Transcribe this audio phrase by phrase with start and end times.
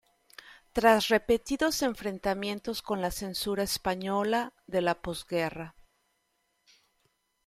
[0.73, 5.75] Tras repetidos enfrentamientos con la censura española de la posguerra.